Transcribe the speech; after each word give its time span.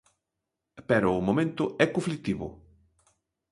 Pero 0.89 1.07
o 1.19 1.25
momento 1.27 1.63
é 1.85 1.87
conflitivo. 1.95 2.47